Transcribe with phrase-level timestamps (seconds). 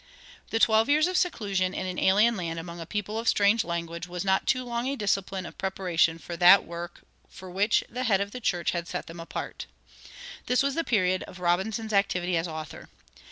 [0.49, 4.07] The twelve years of seclusion in an alien land among a people of strange language
[4.07, 8.19] was not too long a discipline of preparation for that work for which the Head
[8.19, 9.67] of the church had set them apart.
[10.47, 12.89] This was the period of Robinson's activity as author.